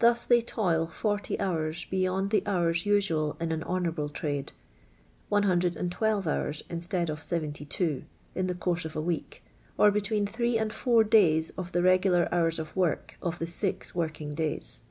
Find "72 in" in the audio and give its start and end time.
7.22-8.48